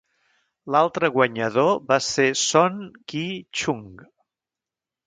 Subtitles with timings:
[0.75, 2.81] L'altre guanyador va ser Sohn
[3.15, 3.89] Kee-chung.